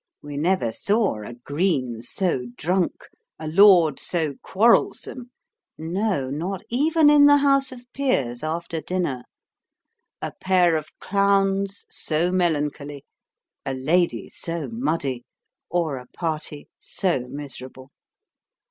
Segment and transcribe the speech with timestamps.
[0.23, 3.03] We never saw a" green" so drunk,
[3.37, 5.29] a lord so quarrelsome
[5.77, 9.21] (no: not even in the House of Peers after dinner),
[10.19, 13.05] a pair of clowns BO melancholy,
[13.63, 15.23] a lady BO muddy,
[15.69, 17.91] or a party so miserable.